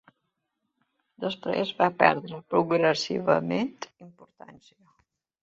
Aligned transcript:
Després 1.25 1.73
va 1.81 1.89
perdre 1.99 2.39
progressivament 2.55 3.71
importància. 4.09 4.81